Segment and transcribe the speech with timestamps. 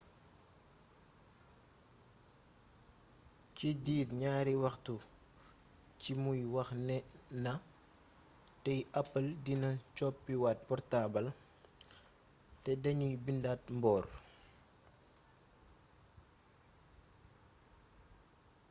[3.55, 4.95] ci diir ñaari waxtu
[6.01, 7.03] ci muy wax nee
[7.43, 7.53] na
[8.63, 11.27] tey apple dina coppi waat portaabal
[12.63, 14.07] tey dañuy bindaat mboor''